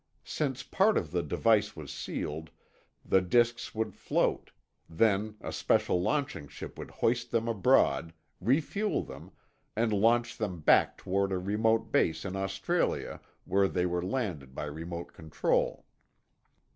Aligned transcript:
Since 0.25 0.63
part 0.63 0.97
of 0.97 1.11
the 1.11 1.21
device 1.21 1.75
was 1.75 1.91
sealed, 1.93 2.49
the 3.05 3.21
disks 3.21 3.75
would 3.75 3.93
float; 3.93 4.49
then 4.89 5.35
a 5.41 5.53
special 5.53 6.01
launching 6.01 6.47
ship 6.47 6.75
would 6.79 6.89
hoist 6.89 7.29
them 7.29 7.47
abroad, 7.47 8.11
refuel 8.39 9.03
them, 9.03 9.29
and 9.75 9.93
launch 9.93 10.39
them 10.39 10.59
back 10.61 10.97
toward 10.97 11.31
a 11.31 11.37
remote 11.37 11.91
base 11.91 12.25
in 12.25 12.35
Australia, 12.35 13.21
where 13.45 13.67
they 13.67 13.85
were 13.85 14.03
landed 14.03 14.55
by 14.55 14.63
remote 14.65 15.13
control. 15.13 15.85